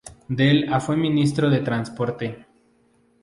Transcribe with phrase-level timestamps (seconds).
[0.31, 2.47] Del a fue ministro de transporte.